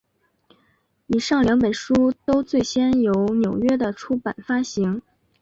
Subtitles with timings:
[1.05, 5.03] 以上两本书都最先由纽约的出版发行。